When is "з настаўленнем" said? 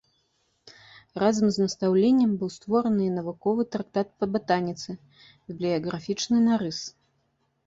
1.57-2.31